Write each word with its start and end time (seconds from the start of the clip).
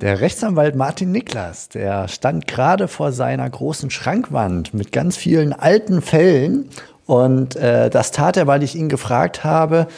Der 0.00 0.22
Rechtsanwalt 0.22 0.76
Martin 0.76 1.12
Niklas, 1.12 1.68
der 1.68 2.08
stand 2.08 2.46
gerade 2.46 2.88
vor 2.88 3.12
seiner 3.12 3.48
großen 3.50 3.90
Schrankwand 3.90 4.72
mit 4.72 4.92
ganz 4.92 5.18
vielen 5.18 5.52
alten 5.52 6.00
Fällen. 6.00 6.70
Und 7.04 7.54
äh, 7.56 7.90
das 7.90 8.10
tat 8.10 8.38
er, 8.38 8.46
weil 8.46 8.62
ich 8.62 8.76
ihn 8.76 8.88
gefragt 8.88 9.44
habe, 9.44 9.88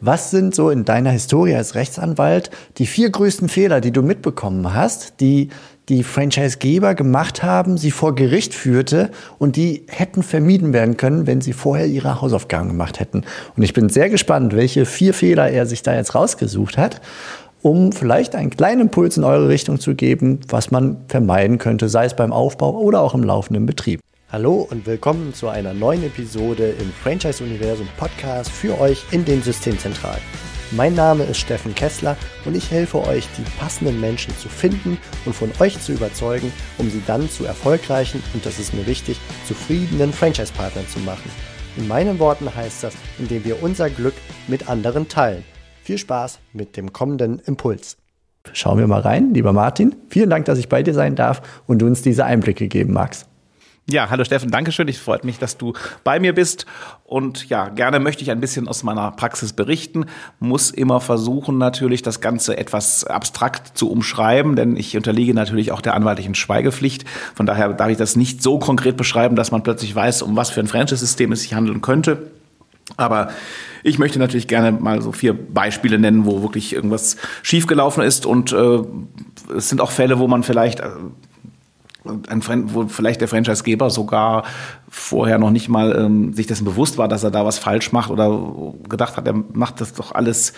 was 0.00 0.30
sind 0.30 0.54
so 0.54 0.70
in 0.70 0.86
deiner 0.86 1.10
Historie 1.10 1.54
als 1.54 1.74
Rechtsanwalt 1.74 2.50
die 2.78 2.86
vier 2.86 3.10
größten 3.10 3.50
Fehler, 3.50 3.82
die 3.82 3.92
du 3.92 4.00
mitbekommen 4.00 4.72
hast, 4.72 5.20
die 5.20 5.50
die 5.88 6.02
Franchisegeber 6.02 6.94
gemacht 6.94 7.42
haben, 7.42 7.76
sie 7.76 7.90
vor 7.90 8.14
Gericht 8.14 8.54
führte 8.54 9.10
und 9.38 9.56
die 9.56 9.84
hätten 9.88 10.22
vermieden 10.22 10.72
werden 10.72 10.96
können, 10.96 11.26
wenn 11.26 11.40
sie 11.40 11.52
vorher 11.52 11.86
ihre 11.86 12.22
Hausaufgaben 12.22 12.68
gemacht 12.68 13.00
hätten. 13.00 13.24
Und 13.56 13.62
ich 13.62 13.74
bin 13.74 13.90
sehr 13.90 14.08
gespannt, 14.08 14.56
welche 14.56 14.86
vier 14.86 15.12
Fehler 15.12 15.50
er 15.50 15.66
sich 15.66 15.82
da 15.82 15.94
jetzt 15.94 16.14
rausgesucht 16.14 16.78
hat 16.78 17.00
um 17.62 17.92
vielleicht 17.92 18.34
einen 18.34 18.50
kleinen 18.50 18.82
Impuls 18.82 19.16
in 19.16 19.24
eure 19.24 19.48
Richtung 19.48 19.80
zu 19.80 19.94
geben, 19.94 20.40
was 20.48 20.70
man 20.70 21.04
vermeiden 21.08 21.58
könnte, 21.58 21.88
sei 21.88 22.04
es 22.04 22.14
beim 22.14 22.32
Aufbau 22.32 22.72
oder 22.78 23.00
auch 23.00 23.14
im 23.14 23.22
laufenden 23.22 23.66
Betrieb. 23.66 24.00
Hallo 24.30 24.66
und 24.70 24.86
willkommen 24.86 25.34
zu 25.34 25.48
einer 25.48 25.74
neuen 25.74 26.02
Episode 26.04 26.70
im 26.80 26.90
Franchise-Universum 27.02 27.86
Podcast 27.98 28.50
für 28.50 28.80
euch 28.80 29.04
in 29.10 29.24
den 29.24 29.42
Systemzentralen. 29.42 30.22
Mein 30.72 30.94
Name 30.94 31.24
ist 31.24 31.36
Steffen 31.36 31.74
Kessler 31.74 32.16
und 32.46 32.56
ich 32.56 32.70
helfe 32.70 33.06
euch, 33.06 33.28
die 33.36 33.44
passenden 33.60 34.00
Menschen 34.00 34.34
zu 34.38 34.48
finden 34.48 34.96
und 35.26 35.34
von 35.34 35.50
euch 35.60 35.78
zu 35.80 35.92
überzeugen, 35.92 36.50
um 36.78 36.88
sie 36.88 37.02
dann 37.06 37.28
zu 37.28 37.44
erfolgreichen 37.44 38.22
und 38.32 38.44
das 38.46 38.58
ist 38.58 38.72
mir 38.72 38.86
wichtig, 38.86 39.20
zufriedenen 39.46 40.14
Franchise-Partnern 40.14 40.88
zu 40.88 40.98
machen. 41.00 41.30
In 41.76 41.86
meinen 41.88 42.18
Worten 42.18 42.54
heißt 42.54 42.84
das, 42.84 42.94
indem 43.18 43.44
wir 43.44 43.62
unser 43.62 43.90
Glück 43.90 44.14
mit 44.48 44.68
anderen 44.68 45.08
teilen. 45.08 45.44
Viel 45.82 45.98
Spaß 45.98 46.38
mit 46.52 46.76
dem 46.76 46.92
kommenden 46.92 47.40
Impuls. 47.40 47.96
Schauen 48.52 48.78
wir 48.78 48.86
mal 48.86 49.00
rein, 49.00 49.34
lieber 49.34 49.52
Martin. 49.52 49.96
Vielen 50.08 50.30
Dank, 50.30 50.44
dass 50.44 50.58
ich 50.58 50.68
bei 50.68 50.82
dir 50.82 50.94
sein 50.94 51.16
darf 51.16 51.42
und 51.66 51.80
du 51.80 51.86
uns 51.86 52.02
diese 52.02 52.24
Einblicke 52.24 52.68
geben 52.68 52.92
magst. 52.92 53.26
Ja, 53.90 54.10
hallo 54.10 54.22
Steffen, 54.22 54.52
Dankeschön. 54.52 54.86
Ich 54.86 54.98
freut 54.98 55.24
mich, 55.24 55.40
dass 55.40 55.58
du 55.58 55.72
bei 56.04 56.20
mir 56.20 56.34
bist. 56.34 56.66
Und 57.04 57.48
ja, 57.48 57.68
gerne 57.68 57.98
möchte 57.98 58.22
ich 58.22 58.30
ein 58.30 58.38
bisschen 58.38 58.68
aus 58.68 58.84
meiner 58.84 59.10
Praxis 59.10 59.54
berichten. 59.54 60.06
Muss 60.38 60.70
immer 60.70 61.00
versuchen, 61.00 61.58
natürlich 61.58 62.02
das 62.02 62.20
Ganze 62.20 62.56
etwas 62.56 63.02
abstrakt 63.02 63.76
zu 63.76 63.90
umschreiben, 63.90 64.54
denn 64.54 64.76
ich 64.76 64.96
unterliege 64.96 65.34
natürlich 65.34 65.72
auch 65.72 65.80
der 65.80 65.94
anwaltlichen 65.94 66.36
Schweigepflicht. 66.36 67.04
Von 67.34 67.44
daher 67.44 67.72
darf 67.72 67.88
ich 67.88 67.96
das 67.96 68.14
nicht 68.14 68.40
so 68.40 68.60
konkret 68.60 68.96
beschreiben, 68.96 69.34
dass 69.34 69.50
man 69.50 69.64
plötzlich 69.64 69.92
weiß, 69.92 70.22
um 70.22 70.36
was 70.36 70.50
für 70.50 70.60
ein 70.60 70.68
Franchise-System 70.68 71.32
es 71.32 71.42
sich 71.42 71.54
handeln 71.54 71.80
könnte. 71.80 72.30
Aber 72.96 73.30
ich 73.82 73.98
möchte 73.98 74.18
natürlich 74.18 74.48
gerne 74.48 74.72
mal 74.72 75.02
so 75.02 75.12
vier 75.12 75.34
Beispiele 75.34 75.98
nennen, 75.98 76.26
wo 76.26 76.42
wirklich 76.42 76.74
irgendwas 76.74 77.16
schiefgelaufen 77.42 78.02
ist. 78.02 78.26
Und 78.26 78.52
äh, 78.52 78.80
es 79.56 79.68
sind 79.68 79.80
auch 79.80 79.90
Fälle, 79.90 80.18
wo 80.18 80.28
man 80.28 80.42
vielleicht 80.42 80.80
äh, 80.80 80.88
ein, 82.04 82.42
wo 82.74 82.86
vielleicht 82.88 83.20
der 83.20 83.28
Franchisegeber 83.28 83.90
sogar 83.90 84.44
vorher 84.88 85.38
noch 85.38 85.50
nicht 85.50 85.68
mal 85.68 85.96
ähm, 85.96 86.32
sich 86.32 86.46
dessen 86.46 86.64
bewusst 86.64 86.98
war, 86.98 87.08
dass 87.08 87.24
er 87.24 87.30
da 87.30 87.44
was 87.44 87.58
falsch 87.58 87.92
macht 87.92 88.10
oder 88.10 88.74
gedacht 88.88 89.16
hat, 89.16 89.26
er 89.26 89.34
macht 89.52 89.80
das 89.80 89.94
doch 89.94 90.12
alles 90.12 90.52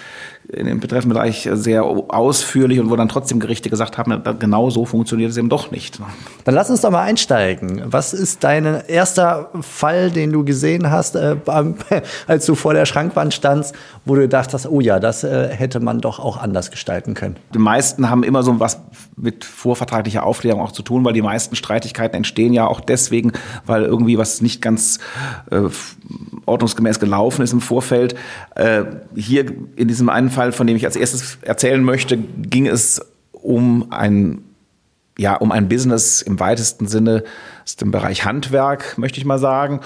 in 0.53 0.67
dem 0.67 0.81
betreffenden 0.81 1.17
Bereich 1.17 1.49
sehr 1.53 1.85
ausführlich 1.85 2.79
und 2.79 2.91
wo 2.91 2.97
dann 2.97 3.09
trotzdem 3.09 3.41
Gerichte 3.41 3.71
gesagt 3.71 3.97
haben, 3.97 4.23
genau 4.39 4.69
so 4.69 4.85
funktioniert 4.85 5.31
es 5.31 5.37
eben 5.37 5.49
doch 5.49 5.71
nicht. 5.71 6.01
Dann 6.45 6.55
lass 6.55 6.69
uns 6.69 6.83
doch 6.83 6.91
mal 6.91 7.03
einsteigen. 7.03 7.83
Was 7.87 8.13
ist 8.13 8.45
dein 8.45 8.83
erster 8.87 9.51
Fall, 9.63 10.11
den 10.11 10.33
du 10.33 10.45
gesehen 10.45 10.91
hast, 10.91 11.17
äh, 11.17 11.37
als 12.27 12.47
du 12.47 12.55
vor 12.55 12.75
der 12.75 12.85
Schrankwand 12.85 13.33
standst, 13.33 13.75
wo 14.05 14.15
du 14.15 14.23
gedacht 14.23 14.53
hast, 14.53 14.67
oh 14.67 14.81
ja, 14.81 15.01
das 15.01 15.25
äh, 15.25 15.49
hätte 15.49 15.81
man 15.81 16.01
doch 16.01 16.19
auch 16.19 16.37
anders 16.37 16.71
gestalten 16.71 17.15
können? 17.15 17.37
Die 17.55 17.59
meisten 17.59 18.11
haben 18.11 18.23
immer 18.23 18.43
so 18.43 18.61
was 18.61 18.81
mit 19.17 19.45
vorvertraglicher 19.45 20.25
Aufklärung 20.25 20.61
auch 20.61 20.73
zu 20.73 20.83
tun, 20.83 21.05
weil 21.05 21.15
die 21.15 21.23
meisten 21.23 21.57
Streitigkeiten 21.57 22.17
entstehen 22.17 22.53
ja 22.53 22.67
auch 22.67 22.81
deswegen, 22.81 23.33
weil 23.65 23.85
irgendwie 23.85 24.19
was 24.19 24.43
nicht 24.43 24.61
ganz 24.61 24.99
äh, 25.51 25.69
ordnungsgemäß 26.47 27.01
gelaufen 27.01 27.43
ist 27.43 27.53
im 27.53 27.61
Vorfeld. 27.61 28.15
Äh, 28.55 28.85
hier 29.15 29.47
in 29.77 29.89
diesem 29.89 30.09
einen 30.09 30.31
Fall, 30.35 30.53
von 30.53 30.67
dem 30.67 30.77
ich 30.77 30.85
als 30.85 30.97
erstes 30.97 31.39
erzählen 31.43 31.83
möchte, 31.83 32.19
ging 32.19 32.67
es 32.67 33.01
um 33.33 33.87
ein 33.91 34.43
ja, 35.17 35.37
um 35.37 35.53
ein 35.53 35.69
Business 35.69 36.23
im 36.23 36.41
weitesten 36.41 36.87
Sinne 36.89 37.23
aus 37.63 37.77
dem 37.77 37.91
Bereich 37.91 38.25
Handwerk, 38.25 38.99
möchte 38.99 39.19
ich 39.19 39.25
mal 39.25 39.39
sagen. 39.39 39.81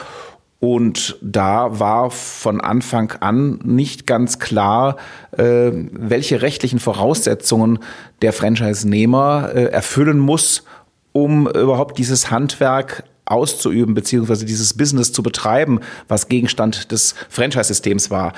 Und 0.60 1.19
da 1.22 1.78
war 1.78 2.10
von 2.10 2.60
Anfang 2.60 3.12
an 3.20 3.60
nicht 3.62 4.06
ganz 4.06 4.38
klar, 4.41 4.97
äh, 5.36 5.70
welche 5.72 6.42
rechtlichen 6.42 6.80
Voraussetzungen 6.80 7.78
der 8.22 8.32
Franchise-Nehmer 8.32 9.50
äh, 9.54 9.65
erfüllen 9.66 10.19
muss, 10.19 10.65
um 11.12 11.47
überhaupt 11.47 11.98
dieses 11.98 12.30
Handwerk 12.30 13.04
auszuüben, 13.25 13.94
beziehungsweise 13.94 14.47
dieses 14.47 14.75
Business 14.75 15.12
zu 15.12 15.22
betreiben, 15.22 15.80
was 16.09 16.28
Gegenstand 16.28 16.91
des 16.91 17.15
Franchise-Systems 17.28 18.10
war. 18.10 18.32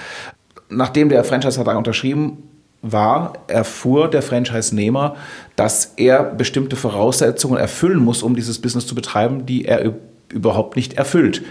Nachdem 0.70 1.08
der 1.08 1.24
Franchise-Vertrag 1.24 1.76
unterschrieben 1.76 2.44
war, 2.82 3.34
erfuhr 3.48 4.08
der 4.08 4.22
Franchise-Nehmer, 4.22 5.16
dass 5.56 5.94
er 5.96 6.22
bestimmte 6.22 6.76
Voraussetzungen 6.76 7.58
erfüllen 7.58 7.98
muss, 7.98 8.22
um 8.22 8.34
dieses 8.34 8.60
Business 8.60 8.86
zu 8.86 8.94
betreiben, 8.94 9.44
die 9.46 9.66
er 9.66 9.92
überhaupt 10.32 10.76
nicht 10.76 10.94
erfüllt. 10.94 11.42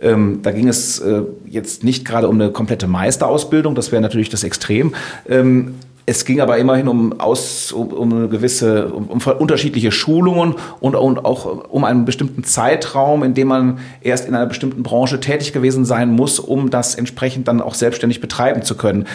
Ähm, 0.00 0.40
da 0.42 0.52
ging 0.52 0.68
es 0.68 1.00
äh, 1.00 1.22
jetzt 1.46 1.82
nicht 1.82 2.04
gerade 2.04 2.28
um 2.28 2.40
eine 2.40 2.52
komplette 2.52 2.86
Meisterausbildung, 2.86 3.74
das 3.74 3.90
wäre 3.90 4.00
natürlich 4.00 4.28
das 4.28 4.44
Extrem. 4.44 4.94
Ähm, 5.28 5.74
es 6.08 6.24
ging 6.24 6.40
aber 6.40 6.56
immerhin 6.56 6.88
um, 6.88 7.20
aus, 7.20 7.70
um, 7.70 7.92
um 7.92 8.30
gewisse, 8.30 8.88
um, 8.88 9.08
um 9.08 9.20
unterschiedliche 9.38 9.92
Schulungen 9.92 10.54
und, 10.80 10.94
und, 10.94 11.22
auch 11.22 11.68
um 11.68 11.84
einen 11.84 12.06
bestimmten 12.06 12.44
Zeitraum, 12.44 13.22
in 13.22 13.34
dem 13.34 13.48
man 13.48 13.78
erst 14.00 14.26
in 14.26 14.34
einer 14.34 14.46
bestimmten 14.46 14.82
Branche 14.82 15.20
tätig 15.20 15.52
gewesen 15.52 15.84
sein 15.84 16.10
muss, 16.10 16.38
um 16.38 16.70
das 16.70 16.94
entsprechend 16.94 17.46
dann 17.46 17.60
auch 17.60 17.74
selbstständig 17.74 18.22
betreiben 18.22 18.62
zu 18.62 18.74
können. 18.74 19.06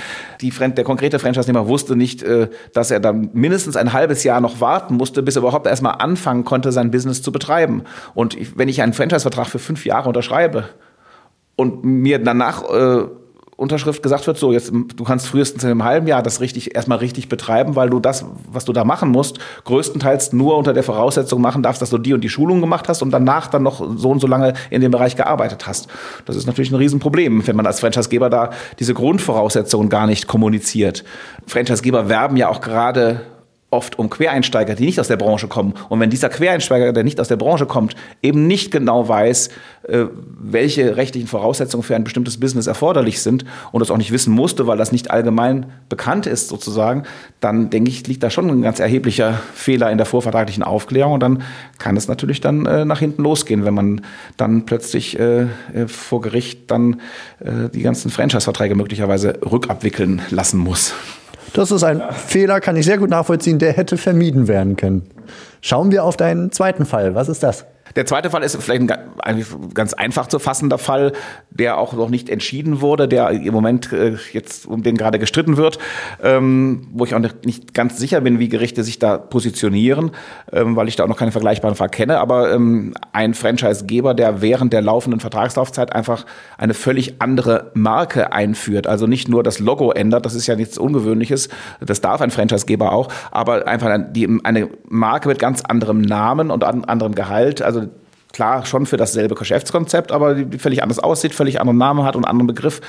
Die, 0.41 0.51
der 0.51 0.83
konkrete 0.83 1.17
Franchise-Nehmer 1.17 1.67
wusste 1.67 1.95
nicht, 1.95 2.21
äh, 2.21 2.47
dass 2.73 2.91
er 2.91 2.99
dann 2.99 3.31
mindestens 3.33 3.75
ein 3.75 3.91
halbes 3.93 4.23
Jahr 4.23 4.39
noch 4.39 4.61
warten 4.61 4.93
musste, 4.93 5.23
bis 5.23 5.35
er 5.35 5.41
überhaupt 5.41 5.65
erstmal 5.65 5.95
anfangen 5.97 6.45
konnte, 6.45 6.71
sein 6.71 6.91
Business 6.91 7.23
zu 7.23 7.31
betreiben. 7.31 7.85
Und 8.13 8.37
wenn 8.55 8.69
ich 8.69 8.83
einen 8.83 8.93
Franchise-Vertrag 8.93 9.47
für 9.47 9.57
fünf 9.57 9.83
Jahre 9.87 10.09
unterschreibe 10.09 10.65
und 11.55 11.83
mir 11.83 12.19
danach 12.19 12.63
äh, 12.69 13.05
Unterschrift 13.63 14.03
gesagt 14.03 14.27
wird, 14.27 14.37
so 14.37 14.51
jetzt 14.51 14.71
du 14.71 15.03
kannst 15.03 15.27
frühestens 15.27 15.63
in 15.63 15.71
einem 15.71 15.83
halben 15.83 16.05
Jahr 16.05 16.21
das 16.21 16.41
richtig 16.41 16.75
erstmal 16.75 16.99
richtig 16.99 17.29
betreiben, 17.29 17.75
weil 17.75 17.89
du 17.89 17.99
das, 17.99 18.25
was 18.51 18.65
du 18.65 18.73
da 18.73 18.83
machen 18.83 19.09
musst, 19.09 19.39
größtenteils 19.63 20.33
nur 20.33 20.57
unter 20.57 20.73
der 20.73 20.83
Voraussetzung 20.83 21.41
machen 21.41 21.63
darfst, 21.63 21.81
dass 21.81 21.89
du 21.89 21.97
die 21.97 22.13
und 22.13 22.21
die 22.21 22.29
Schulung 22.29 22.61
gemacht 22.61 22.87
hast 22.89 23.01
und 23.01 23.11
danach 23.11 23.47
dann 23.47 23.63
noch 23.63 23.83
so 23.97 24.11
und 24.11 24.19
so 24.19 24.27
lange 24.27 24.53
in 24.69 24.81
dem 24.81 24.91
Bereich 24.91 25.15
gearbeitet 25.15 25.65
hast. 25.65 25.87
Das 26.25 26.35
ist 26.35 26.45
natürlich 26.45 26.71
ein 26.71 26.75
Riesenproblem, 26.75 27.47
wenn 27.47 27.55
man 27.55 27.65
als 27.65 27.79
Franchisegeber 27.79 28.29
da 28.29 28.51
diese 28.79 28.93
Grundvoraussetzungen 28.93 29.89
gar 29.89 30.05
nicht 30.05 30.27
kommuniziert. 30.27 31.03
Franchisegeber 31.47 32.09
werben 32.09 32.37
ja 32.37 32.49
auch 32.49 32.61
gerade 32.61 33.21
oft 33.73 33.99
um 33.99 34.09
Quereinsteiger, 34.09 34.75
die 34.75 34.85
nicht 34.85 34.99
aus 34.99 35.07
der 35.07 35.17
Branche 35.17 35.47
kommen. 35.47 35.73
Und 35.89 35.99
wenn 35.99 36.09
dieser 36.09 36.29
Quereinsteiger, 36.29 36.93
der 36.93 37.03
nicht 37.03 37.19
aus 37.19 37.27
der 37.27 37.35
Branche 37.35 37.65
kommt, 37.65 37.95
eben 38.21 38.47
nicht 38.47 38.71
genau 38.71 39.07
weiß, 39.07 39.49
äh, 39.87 40.05
welche 40.39 40.95
rechtlichen 40.95 41.27
Voraussetzungen 41.27 41.83
für 41.83 41.95
ein 41.95 42.03
bestimmtes 42.03 42.39
Business 42.39 42.67
erforderlich 42.67 43.21
sind 43.21 43.43
und 43.71 43.81
das 43.81 43.91
auch 43.91 43.97
nicht 43.97 44.11
wissen 44.11 44.33
musste, 44.33 44.67
weil 44.67 44.77
das 44.77 44.91
nicht 44.91 45.11
allgemein 45.11 45.65
bekannt 45.89 46.25
ist 46.25 46.47
sozusagen, 46.47 47.03
dann 47.39 47.69
denke 47.69 47.89
ich, 47.89 48.07
liegt 48.07 48.23
da 48.23 48.29
schon 48.29 48.49
ein 48.49 48.61
ganz 48.61 48.79
erheblicher 48.79 49.41
Fehler 49.53 49.91
in 49.91 49.97
der 49.97 50.05
vorvertraglichen 50.05 50.63
Aufklärung 50.63 51.13
und 51.13 51.19
dann 51.19 51.43
kann 51.79 51.97
es 51.97 52.07
natürlich 52.07 52.39
dann 52.39 52.65
äh, 52.65 52.85
nach 52.85 52.99
hinten 52.99 53.23
losgehen, 53.23 53.65
wenn 53.65 53.73
man 53.73 54.01
dann 54.37 54.65
plötzlich 54.65 55.19
äh, 55.19 55.47
vor 55.87 56.21
Gericht 56.21 56.71
dann 56.71 57.01
die 57.73 57.81
ganzen 57.81 58.09
Franchise-Verträge 58.09 58.75
möglicherweise 58.75 59.39
rückabwickeln 59.43 60.21
lassen 60.29 60.59
muss. 60.59 60.93
Das 61.53 61.71
ist 61.71 61.83
ein 61.83 62.01
Fehler, 62.11 62.59
kann 62.59 62.75
ich 62.75 62.85
sehr 62.85 62.97
gut 62.97 63.09
nachvollziehen, 63.09 63.59
der 63.59 63.73
hätte 63.73 63.97
vermieden 63.97 64.47
werden 64.47 64.75
können. 64.75 65.03
Schauen 65.61 65.91
wir 65.91 66.03
auf 66.03 66.17
deinen 66.17 66.51
zweiten 66.51 66.85
Fall. 66.85 67.13
Was 67.15 67.29
ist 67.29 67.43
das? 67.43 67.65
Der 67.95 68.05
zweite 68.05 68.29
Fall 68.29 68.43
ist 68.43 68.55
vielleicht 68.61 68.91
ein 69.19 69.45
ganz 69.73 69.93
einfach 69.93 70.27
zu 70.27 70.39
fassender 70.39 70.77
Fall, 70.77 71.13
der 71.49 71.77
auch 71.77 71.93
noch 71.93 72.09
nicht 72.09 72.29
entschieden 72.29 72.81
wurde, 72.81 73.07
der 73.07 73.29
im 73.29 73.53
Moment 73.53 73.91
äh, 73.93 74.15
jetzt 74.31 74.65
um 74.65 74.83
den 74.83 74.97
gerade 74.97 75.19
gestritten 75.19 75.57
wird, 75.57 75.77
ähm, 76.21 76.87
wo 76.93 77.05
ich 77.05 77.13
auch 77.13 77.19
nicht 77.19 77.73
ganz 77.73 77.97
sicher 77.97 78.21
bin, 78.21 78.39
wie 78.39 78.49
Gerichte 78.49 78.83
sich 78.83 78.99
da 78.99 79.17
positionieren, 79.17 80.11
ähm, 80.51 80.75
weil 80.75 80.87
ich 80.87 80.95
da 80.95 81.03
auch 81.03 81.07
noch 81.07 81.17
keine 81.17 81.31
vergleichbaren 81.31 81.75
Fall 81.75 81.89
kenne. 81.89 82.19
Aber 82.19 82.53
ähm, 82.53 82.93
ein 83.11 83.33
Franchisegeber, 83.33 84.13
der 84.13 84.41
während 84.41 84.73
der 84.73 84.81
laufenden 84.81 85.19
Vertragslaufzeit 85.19 85.93
einfach 85.93 86.25
eine 86.57 86.73
völlig 86.73 87.21
andere 87.21 87.71
Marke 87.73 88.31
einführt, 88.33 88.87
also 88.87 89.07
nicht 89.07 89.27
nur 89.27 89.43
das 89.43 89.59
Logo 89.59 89.91
ändert, 89.91 90.25
das 90.25 90.33
ist 90.33 90.47
ja 90.47 90.55
nichts 90.55 90.77
Ungewöhnliches, 90.77 91.49
das 91.79 92.01
darf 92.01 92.21
ein 92.21 92.31
Franchisegeber 92.31 92.91
auch, 92.91 93.09
aber 93.31 93.67
einfach 93.67 93.89
eine 93.89 94.69
Marke 94.89 95.29
mit 95.29 95.39
ganz 95.39 95.61
anderem 95.61 96.01
Namen 96.01 96.51
und 96.51 96.63
anderem 96.63 97.15
Gehalt, 97.15 97.61
also 97.61 97.82
klar 98.33 98.65
schon 98.65 98.85
für 98.85 98.97
dasselbe 98.97 99.35
Geschäftskonzept, 99.35 100.11
aber 100.11 100.35
die 100.35 100.57
völlig 100.57 100.83
anders 100.83 100.99
aussieht, 100.99 101.33
völlig 101.33 101.61
anderen 101.61 101.77
Namen 101.77 102.03
hat 102.03 102.15
und 102.15 102.25
anderen 102.25 102.47
Begriff. 102.47 102.81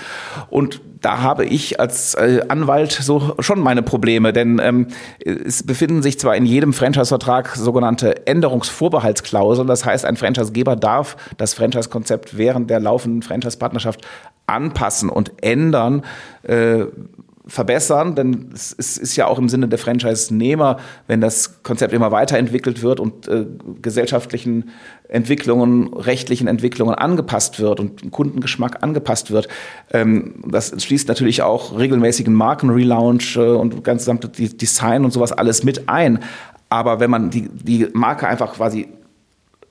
Und 0.51 0.81
da 1.03 1.21
habe 1.21 1.45
ich 1.45 1.79
als 1.79 2.15
äh, 2.15 2.41
Anwalt 2.49 2.93
so 2.93 3.35
schon 3.39 3.61
meine 3.61 3.83
Probleme, 3.83 4.33
denn 4.33 4.59
ähm, 4.59 4.89
es 5.19 5.63
befinden 5.63 6.03
sich 6.03 6.19
zwar 6.19 6.35
in 6.35 6.47
jedem 6.47 6.73
Franchise-Vertrag 6.73 7.55
sogenannte 7.57 8.27
Änderungsvorbehaltsklauseln, 8.27 9.69
das 9.69 9.85
heißt, 9.85 10.07
ein 10.07 10.17
Franchisegeber 10.17 10.77
darf 10.77 11.17
das 11.37 11.53
Franchise-Konzept 11.53 12.39
während 12.39 12.71
der 12.71 12.81
laufenden 12.81 13.23
Franchise-Partnerschaft 13.23 14.01
anpassen 14.47 15.11
und 15.11 15.33
ändern. 15.43 16.03
Äh, 16.43 16.87
verbessern, 17.47 18.15
denn 18.15 18.51
es 18.55 18.73
ist 18.73 19.17
ja 19.17 19.27
auch 19.27 19.39
im 19.39 19.51
Sinne 19.51 19.69
der 19.69 19.79
Franchise-Nehmer, 19.79 20.79
wenn 21.07 21.21
das 21.21 21.63
Konzept 21.63 21.93
immer 21.93 22.11
weiterentwickelt 22.11 22.83
wird 22.83 23.01
und 23.01 23.29
äh, 23.29 23.47
gesellschaftlichen 23.83 24.71
Entwicklungen, 25.09 25.93
rechtlichen 25.93 26.49
Entwicklungen 26.49 26.95
angepasst 26.95 27.61
wird 27.61 27.81
und 27.81 28.11
Kundengeschmack 28.11 28.83
angepasst 28.83 29.31
wird. 29.31 29.49
Ähm, 29.93 30.43
das 30.47 30.83
schließt 30.83 31.07
natürlich 31.09 31.43
auch 31.43 31.79
regelmäßigen 31.79 32.33
Markenrelaunch 32.33 33.37
äh, 33.37 33.41
und 33.41 33.85
ganz 33.85 34.03
gesamte 34.03 34.29
Design 34.29 35.05
und 35.05 35.11
sowas 35.11 35.33
alles 35.33 35.65
mit 35.65 35.89
ein. 35.89 36.21
Aber 36.71 36.99
wenn 36.99 37.11
man 37.11 37.29
die, 37.29 37.51
die 37.51 37.89
Marke 37.93 38.27
einfach 38.27 38.55
quasi 38.55 38.89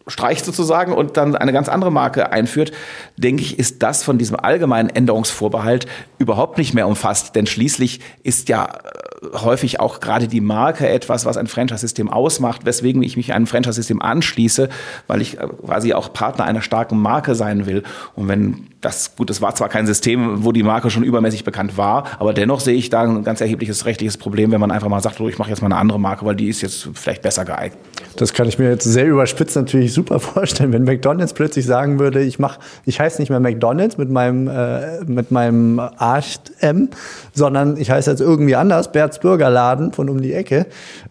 streicht 0.07 0.43
sozusagen 0.45 0.93
und 0.93 1.17
dann 1.17 1.35
eine 1.35 1.53
ganz 1.53 1.69
andere 1.69 1.91
Marke 1.91 2.31
einführt, 2.31 2.71
denke 3.17 3.41
ich, 3.41 3.57
ist 3.57 3.81
das 3.83 4.03
von 4.03 4.17
diesem 4.17 4.37
allgemeinen 4.37 4.89
Änderungsvorbehalt 4.89 5.85
überhaupt 6.17 6.57
nicht 6.57 6.73
mehr 6.73 6.87
umfasst. 6.87 7.35
Denn 7.35 7.47
schließlich 7.47 8.01
ist 8.21 8.49
ja 8.49 8.65
äh, 8.65 9.37
häufig 9.37 9.79
auch 9.79 10.01
gerade 10.01 10.27
die 10.27 10.41
Marke 10.41 10.87
etwas, 10.89 11.25
was 11.25 11.37
ein 11.37 11.47
Franchise-System 11.47 12.09
ausmacht, 12.09 12.65
weswegen 12.65 13.01
ich 13.01 13.15
mich 13.15 13.33
einem 13.33 13.47
Franchise-System 13.47 14.01
anschließe, 14.01 14.69
weil 15.07 15.21
ich 15.21 15.39
äh, 15.39 15.47
quasi 15.65 15.93
auch 15.93 16.11
Partner 16.11 16.45
einer 16.45 16.61
starken 16.61 16.97
Marke 16.99 17.35
sein 17.35 17.65
will. 17.65 17.83
Und 18.15 18.27
wenn 18.27 18.67
das, 18.81 19.15
gut, 19.15 19.29
es 19.29 19.41
war 19.41 19.55
zwar 19.55 19.69
kein 19.69 19.87
System, 19.87 20.43
wo 20.43 20.51
die 20.51 20.63
Marke 20.63 20.89
schon 20.89 21.03
übermäßig 21.03 21.45
bekannt 21.45 21.77
war, 21.77 22.05
aber 22.19 22.33
dennoch 22.33 22.59
sehe 22.59 22.75
ich 22.75 22.89
da 22.89 23.03
ein 23.03 23.23
ganz 23.23 23.39
erhebliches 23.39 23.85
rechtliches 23.85 24.17
Problem, 24.17 24.51
wenn 24.51 24.59
man 24.59 24.71
einfach 24.71 24.89
mal 24.89 25.01
sagt, 25.01 25.21
oh, 25.21 25.29
ich 25.29 25.37
mache 25.37 25.49
jetzt 25.49 25.61
mal 25.61 25.67
eine 25.67 25.77
andere 25.77 25.99
Marke, 25.99 26.25
weil 26.25 26.35
die 26.35 26.49
ist 26.49 26.61
jetzt 26.61 26.89
vielleicht 26.93 27.21
besser 27.21 27.45
geeignet. 27.45 27.79
Das 28.15 28.33
kann 28.33 28.47
ich 28.47 28.59
mir 28.59 28.69
jetzt 28.69 28.83
sehr 28.83 29.07
überspitzt 29.07 29.55
natürlich 29.55 29.93
super 29.93 30.19
vorstellen, 30.21 30.73
wenn 30.73 30.83
McDonald's 30.83 31.33
plötzlich 31.33 31.65
sagen 31.65 31.99
würde, 31.99 32.21
ich 32.21 32.39
mach, 32.39 32.59
ich 32.85 32.99
heiße 32.99 33.21
nicht 33.21 33.29
mehr 33.29 33.39
McDonald's 33.39 33.97
mit 33.97 34.09
meinem 34.09 34.47
äh, 34.47 35.03
mit 35.05 35.31
meinem 35.31 35.79
Arsch 35.79 36.39
M, 36.59 36.89
sondern 37.33 37.77
ich 37.77 37.91
heiße 37.91 38.09
jetzt 38.09 38.21
irgendwie 38.21 38.55
anders, 38.55 38.91
Berts 38.91 39.19
Burgerladen 39.19 39.93
von 39.93 40.09
um 40.09 40.21
die 40.21 40.33
Ecke. 40.33 40.65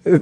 Äh, 0.05 0.21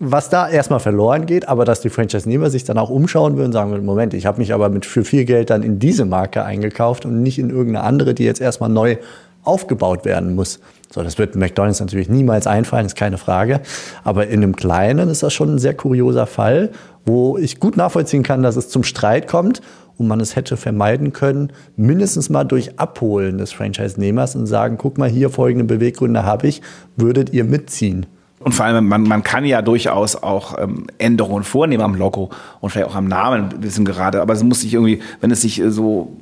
was 0.00 0.30
da 0.30 0.48
erstmal 0.48 0.80
verloren 0.80 1.26
geht, 1.26 1.48
aber 1.48 1.64
dass 1.64 1.80
die 1.80 1.90
Franchise-Nehmer 1.90 2.50
sich 2.50 2.64
dann 2.64 2.78
auch 2.78 2.90
umschauen 2.90 3.36
würden 3.36 3.46
und 3.46 3.52
sagen, 3.52 3.84
Moment, 3.84 4.14
ich 4.14 4.26
habe 4.26 4.38
mich 4.38 4.52
aber 4.52 4.68
mit 4.68 4.86
für 4.86 5.04
viel 5.04 5.24
Geld 5.24 5.50
dann 5.50 5.62
in 5.62 5.78
diese 5.78 6.04
Marke 6.04 6.44
eingekauft 6.44 7.04
und 7.04 7.22
nicht 7.22 7.38
in 7.38 7.50
irgendeine 7.50 7.84
andere, 7.84 8.14
die 8.14 8.24
jetzt 8.24 8.40
erstmal 8.40 8.70
neu 8.70 8.96
aufgebaut 9.44 10.04
werden 10.04 10.34
muss. 10.34 10.60
So, 10.92 11.02
das 11.02 11.16
wird 11.16 11.36
McDonald's 11.36 11.80
natürlich 11.80 12.10
niemals 12.10 12.46
einfallen, 12.46 12.84
ist 12.84 12.96
keine 12.96 13.16
Frage. 13.16 13.60
Aber 14.04 14.26
in 14.26 14.42
einem 14.42 14.54
kleinen 14.54 15.08
ist 15.08 15.22
das 15.22 15.32
schon 15.32 15.54
ein 15.54 15.58
sehr 15.58 15.74
kurioser 15.74 16.26
Fall, 16.26 16.70
wo 17.06 17.38
ich 17.38 17.60
gut 17.60 17.76
nachvollziehen 17.78 18.22
kann, 18.22 18.42
dass 18.42 18.56
es 18.56 18.68
zum 18.68 18.84
Streit 18.84 19.26
kommt 19.26 19.62
und 19.96 20.06
man 20.06 20.20
es 20.20 20.36
hätte 20.36 20.56
vermeiden 20.56 21.12
können, 21.12 21.52
mindestens 21.76 22.28
mal 22.28 22.44
durch 22.44 22.78
Abholen 22.78 23.38
des 23.38 23.52
Franchise-Nehmers 23.52 24.36
und 24.36 24.46
sagen, 24.46 24.76
guck 24.76 24.98
mal, 24.98 25.08
hier 25.08 25.30
folgende 25.30 25.64
Beweggründe 25.64 26.24
habe 26.24 26.46
ich, 26.46 26.60
würdet 26.96 27.32
ihr 27.32 27.44
mitziehen? 27.44 28.06
Und 28.44 28.52
vor 28.52 28.66
allem, 28.66 28.88
man, 28.88 29.02
man 29.02 29.22
kann 29.22 29.44
ja 29.44 29.62
durchaus 29.62 30.16
auch 30.16 30.58
ähm, 30.58 30.86
Änderungen 30.98 31.44
vornehmen 31.44 31.82
am 31.82 31.94
Logo 31.94 32.30
und 32.60 32.70
vielleicht 32.70 32.88
auch 32.88 32.96
am 32.96 33.06
Namen 33.06 33.50
ein 33.50 33.60
bisschen 33.60 33.84
gerade, 33.84 34.20
aber 34.20 34.34
es 34.34 34.42
muss 34.42 34.60
sich 34.60 34.74
irgendwie, 34.74 35.00
wenn 35.20 35.30
es 35.30 35.42
sich 35.42 35.60
äh, 35.60 35.70
so 35.70 36.16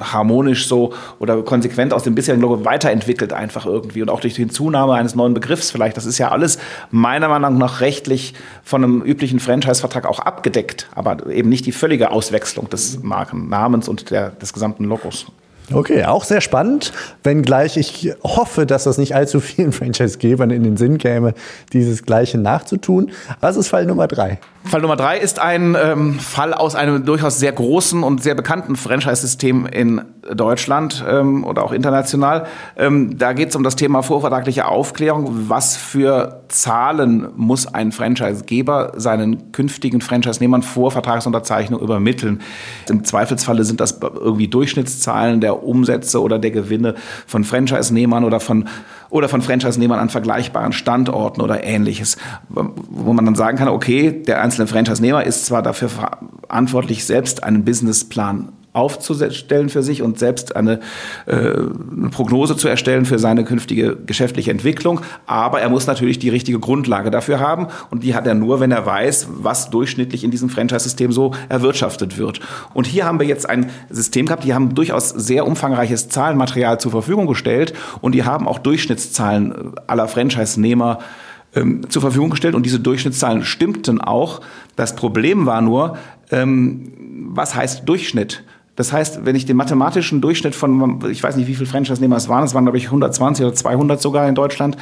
harmonisch 0.00 0.66
so 0.66 0.92
oder 1.18 1.42
konsequent 1.42 1.92
aus 1.92 2.02
dem 2.02 2.14
bisherigen 2.14 2.42
Logo 2.42 2.64
weiterentwickelt 2.64 3.32
einfach 3.32 3.66
irgendwie 3.66 4.02
und 4.02 4.10
auch 4.10 4.20
durch 4.20 4.34
die 4.34 4.42
Hinzunahme 4.42 4.94
eines 4.94 5.14
neuen 5.14 5.34
Begriffs 5.34 5.70
vielleicht, 5.70 5.96
das 5.96 6.06
ist 6.06 6.18
ja 6.18 6.30
alles 6.30 6.58
meiner 6.90 7.28
Meinung 7.28 7.58
nach 7.58 7.80
rechtlich 7.80 8.34
von 8.62 8.84
einem 8.84 9.02
üblichen 9.02 9.40
Franchise-Vertrag 9.40 10.06
auch 10.06 10.18
abgedeckt, 10.18 10.88
aber 10.94 11.26
eben 11.28 11.48
nicht 11.48 11.66
die 11.66 11.72
völlige 11.72 12.10
Auswechslung 12.10 12.68
des 12.68 13.02
Markennamens 13.02 13.88
und 13.88 14.10
der, 14.10 14.30
des 14.30 14.52
gesamten 14.52 14.84
Logos. 14.84 15.26
Okay, 15.74 16.04
auch 16.04 16.24
sehr 16.24 16.40
spannend, 16.40 16.92
wenngleich 17.22 17.76
ich 17.76 18.12
hoffe, 18.22 18.66
dass 18.66 18.84
das 18.84 18.98
nicht 18.98 19.14
allzu 19.14 19.40
vielen 19.40 19.72
Franchise-Gebern 19.72 20.50
in 20.50 20.64
den 20.64 20.76
Sinn 20.76 20.98
käme, 20.98 21.34
dieses 21.72 22.04
Gleiche 22.04 22.38
nachzutun. 22.38 23.10
Was 23.40 23.56
ist 23.56 23.68
Fall 23.68 23.86
Nummer 23.86 24.08
drei? 24.08 24.38
Fall 24.64 24.80
Nummer 24.80 24.96
drei 24.96 25.18
ist 25.18 25.40
ein 25.40 25.76
ähm, 25.80 26.20
Fall 26.20 26.54
aus 26.54 26.76
einem 26.76 27.04
durchaus 27.04 27.38
sehr 27.40 27.50
großen 27.50 28.02
und 28.04 28.22
sehr 28.22 28.36
bekannten 28.36 28.76
Franchise-System 28.76 29.66
in 29.66 30.02
Deutschland 30.32 31.04
ähm, 31.08 31.44
oder 31.44 31.64
auch 31.64 31.72
international. 31.72 32.46
Ähm, 32.76 33.18
da 33.18 33.32
geht 33.32 33.48
es 33.48 33.56
um 33.56 33.64
das 33.64 33.74
Thema 33.74 34.02
vorvertragliche 34.02 34.68
Aufklärung. 34.68 35.48
Was 35.48 35.76
für 35.76 36.44
Zahlen 36.48 37.28
muss 37.34 37.66
ein 37.66 37.90
Franchise-Geber 37.90 38.92
seinen 38.96 39.50
künftigen 39.50 40.00
Franchise-Nehmern 40.00 40.62
vor 40.62 40.92
Vertragsunterzeichnung 40.92 41.80
übermitteln? 41.80 42.40
Im 42.88 43.04
Zweifelsfalle 43.04 43.64
sind 43.64 43.80
das 43.80 43.98
irgendwie 44.00 44.46
Durchschnittszahlen 44.46 45.40
der 45.40 45.61
Umsätze 45.62 46.20
oder 46.20 46.38
der 46.38 46.50
Gewinne 46.50 46.94
von 47.26 47.44
Franchise-Nehmern 47.44 48.24
oder 48.24 48.40
von 48.40 48.68
oder 49.10 49.28
von 49.28 49.42
Franchise-Nehmern 49.42 49.98
an 49.98 50.08
vergleichbaren 50.08 50.72
Standorten 50.72 51.42
oder 51.42 51.64
ähnliches, 51.64 52.16
wo 52.48 53.12
man 53.12 53.26
dann 53.26 53.34
sagen 53.34 53.58
kann, 53.58 53.68
okay, 53.68 54.10
der 54.10 54.40
einzelne 54.40 54.66
Franchise-Nehmer 54.66 55.24
ist 55.24 55.44
zwar 55.44 55.62
dafür 55.62 55.90
verantwortlich, 55.90 57.04
selbst 57.04 57.42
einen 57.44 57.64
Businessplan 57.64 58.52
aufzustellen 58.72 59.68
für 59.68 59.82
sich 59.82 60.00
und 60.00 60.18
selbst 60.18 60.56
eine, 60.56 60.80
äh, 61.26 61.34
eine 61.34 62.08
Prognose 62.10 62.56
zu 62.56 62.68
erstellen 62.68 63.04
für 63.04 63.18
seine 63.18 63.44
künftige 63.44 63.96
geschäftliche 63.96 64.50
Entwicklung. 64.50 65.00
Aber 65.26 65.60
er 65.60 65.68
muss 65.68 65.86
natürlich 65.86 66.18
die 66.18 66.30
richtige 66.30 66.58
Grundlage 66.58 67.10
dafür 67.10 67.38
haben 67.38 67.66
und 67.90 68.02
die 68.02 68.14
hat 68.14 68.26
er 68.26 68.34
nur, 68.34 68.60
wenn 68.60 68.72
er 68.72 68.86
weiß, 68.86 69.28
was 69.34 69.68
durchschnittlich 69.68 70.24
in 70.24 70.30
diesem 70.30 70.48
Franchise-System 70.48 71.12
so 71.12 71.32
erwirtschaftet 71.50 72.16
wird. 72.16 72.40
Und 72.72 72.86
hier 72.86 73.04
haben 73.04 73.20
wir 73.20 73.26
jetzt 73.26 73.48
ein 73.48 73.70
System 73.90 74.26
gehabt, 74.26 74.44
die 74.44 74.54
haben 74.54 74.74
durchaus 74.74 75.10
sehr 75.10 75.46
umfangreiches 75.46 76.08
Zahlenmaterial 76.08 76.80
zur 76.80 76.92
Verfügung 76.92 77.26
gestellt 77.26 77.74
und 78.00 78.14
die 78.14 78.24
haben 78.24 78.48
auch 78.48 78.58
Durchschnittszahlen 78.58 79.72
aller 79.86 80.08
Franchise-Nehmer 80.08 80.98
ähm, 81.54 81.90
zur 81.90 82.00
Verfügung 82.00 82.30
gestellt 82.30 82.54
und 82.54 82.64
diese 82.64 82.80
Durchschnittszahlen 82.80 83.44
stimmten 83.44 84.00
auch. 84.00 84.40
Das 84.76 84.96
Problem 84.96 85.44
war 85.44 85.60
nur, 85.60 85.98
ähm, 86.30 86.92
was 87.34 87.54
heißt 87.54 87.86
Durchschnitt? 87.86 88.42
Das 88.74 88.92
heißt, 88.92 89.26
wenn 89.26 89.36
ich 89.36 89.44
den 89.44 89.56
mathematischen 89.56 90.20
Durchschnitt 90.20 90.54
von, 90.54 91.02
ich 91.10 91.22
weiß 91.22 91.36
nicht, 91.36 91.46
wie 91.46 91.54
viele 91.54 91.66
Franchise-Nehmer 91.66 92.16
es 92.16 92.28
waren, 92.28 92.44
es 92.44 92.54
waren, 92.54 92.64
glaube 92.64 92.78
ich, 92.78 92.86
120 92.86 93.44
oder 93.44 93.54
200 93.54 94.00
sogar 94.00 94.26
in 94.28 94.34
Deutschland. 94.34 94.76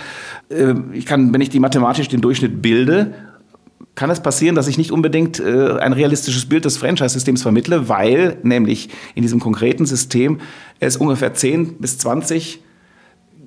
Äh, 0.48 0.74
ich 0.92 1.06
kann, 1.06 1.32
wenn 1.32 1.40
ich 1.40 1.50
die 1.50 1.60
mathematisch 1.60 2.08
den 2.08 2.20
Durchschnitt 2.20 2.62
bilde, 2.62 3.14
kann 3.96 4.10
es 4.10 4.20
passieren, 4.20 4.54
dass 4.54 4.68
ich 4.68 4.78
nicht 4.78 4.92
unbedingt 4.92 5.40
äh, 5.40 5.78
ein 5.78 5.92
realistisches 5.92 6.48
Bild 6.48 6.64
des 6.64 6.76
Franchise-Systems 6.76 7.42
vermittle, 7.42 7.88
weil 7.88 8.38
nämlich 8.42 8.90
in 9.14 9.22
diesem 9.22 9.40
konkreten 9.40 9.86
System 9.86 10.40
es 10.78 10.96
ungefähr 10.96 11.34
10 11.34 11.78
bis 11.78 11.98
20 11.98 12.62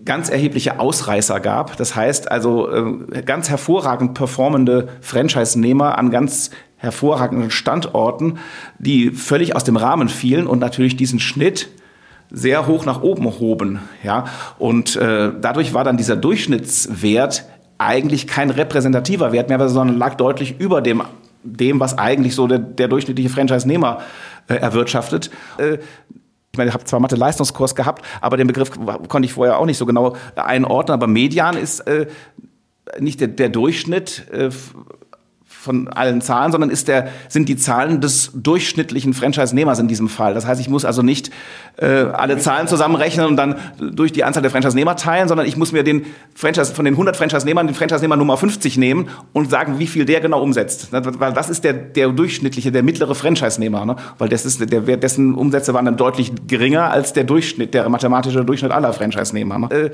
ganz 0.06 0.30
erhebliche 0.30 0.80
Ausreißer 0.80 1.40
gab. 1.40 1.78
Das 1.78 1.96
heißt 1.96 2.30
also 2.30 2.70
äh, 2.70 3.22
ganz 3.24 3.50
hervorragend 3.50 4.14
performende 4.14 4.90
Franchise-Nehmer 5.02 5.98
an 5.98 6.12
ganz 6.12 6.52
hervorragenden 6.84 7.50
Standorten, 7.50 8.40
die 8.78 9.12
völlig 9.12 9.56
aus 9.56 9.64
dem 9.64 9.78
Rahmen 9.78 10.10
fielen 10.10 10.48
und 10.48 10.60
natürlich 10.60 10.98
diesen 10.98 11.20
Schnitt 11.20 11.70
sehr 12.30 12.68
hoch 12.68 12.86
nach 12.86 13.02
oben 13.02 13.26
hoben. 13.40 13.80
Ja? 14.04 14.26
Und 14.60 14.98
äh, 14.98 15.32
dadurch 15.40 15.74
war 15.74 15.86
dann 15.86 15.96
dieser 15.96 16.18
Durchschnittswert 16.18 17.46
eigentlich 17.78 18.28
kein 18.28 18.50
repräsentativer 18.50 19.32
Wert 19.32 19.48
mehr, 19.50 19.70
sondern 19.70 19.98
lag 19.98 20.16
deutlich 20.16 20.60
über 20.60 20.82
dem, 20.82 21.04
dem 21.44 21.80
was 21.80 21.98
eigentlich 21.98 22.36
so 22.36 22.48
der, 22.48 22.60
der 22.60 22.90
durchschnittliche 22.90 23.30
Franchise-Nehmer 23.30 24.02
äh, 24.50 24.56
erwirtschaftet. 24.56 25.32
Äh, 25.58 25.76
ich 26.52 26.58
meine, 26.58 26.68
ich 26.68 26.74
habe 26.74 26.84
zwar 26.84 27.00
Mathe-Leistungskurs 27.00 27.76
gehabt, 27.76 28.06
aber 28.20 28.38
den 28.38 28.48
Begriff 28.48 28.72
konnte 29.08 29.26
ich 29.26 29.34
vorher 29.34 29.58
auch 29.58 29.66
nicht 29.66 29.78
so 29.78 29.86
genau 29.86 30.16
einordnen. 30.36 30.94
Aber 30.94 31.08
Median 31.08 31.58
ist 31.58 31.80
äh, 31.82 32.08
nicht 33.00 33.22
der, 33.22 33.30
der 33.30 33.50
Durchschnitt 33.50 34.30
äh, 34.32 34.50
von 35.64 35.88
allen 35.88 36.20
Zahlen, 36.20 36.52
sondern 36.52 36.70
ist 36.70 36.90
der, 36.90 37.08
sind 37.30 37.48
die 37.48 37.56
Zahlen 37.56 38.02
des 38.02 38.32
durchschnittlichen 38.36 39.14
Franchise-Nehmers 39.14 39.80
in 39.80 39.88
diesem 39.88 40.10
Fall. 40.10 40.34
Das 40.34 40.46
heißt, 40.46 40.60
ich 40.60 40.70
muss 40.70 40.84
also 40.84 41.02
nicht 41.02 41.32
äh, 41.78 41.86
alle 41.86 42.38
Zahlen 42.38 42.68
zusammenrechnen 42.68 43.26
und 43.26 43.38
dann 43.38 43.56
durch 43.80 44.12
die 44.12 44.26
Anzahl 44.26 44.42
der 44.42 44.52
Franchise-Nehmer 44.52 44.98
teilen, 44.98 45.30
sondern 45.30 45.48
ich 45.48 45.56
muss 45.56 45.72
mir 45.72 45.84
den 45.84 46.06
Franchise, 46.36 46.74
von 46.74 46.84
den 46.84 46.96
100 46.96 47.16
Franchise-Nehmern 47.16 47.68
den 47.68 47.76
Franchise-Nehmer 47.76 48.18
Nummer 48.18 48.36
50 48.36 48.78
nehmen 48.78 49.08
und 49.32 49.50
sagen, 49.50 49.80
wie 49.80 49.88
viel 49.88 50.04
der 50.04 50.20
genau 50.20 50.44
umsetzt. 50.44 50.90
Weil 50.92 51.32
das 51.32 51.50
ist 51.50 51.64
der, 51.64 51.72
der 51.72 52.10
durchschnittliche, 52.10 52.74
der 52.74 52.84
mittlere 52.84 53.16
Franchise-Nehmer. 53.16 53.86
Ne? 53.86 53.96
Weil 54.18 54.28
das 54.28 54.46
ist, 54.46 54.70
der, 54.70 54.82
dessen 54.82 55.34
Umsätze 55.34 55.74
waren 55.74 55.86
dann 55.86 55.98
deutlich 55.98 56.34
geringer 56.46 56.92
als 56.92 57.14
der 57.14 57.24
Durchschnitt, 57.24 57.74
der 57.74 57.88
mathematische 57.88 58.44
Durchschnitt 58.44 58.74
aller 58.74 58.92
Franchise-Nehmer. 58.92 59.60
Ne? 59.60 59.72
Äh, 59.72 59.92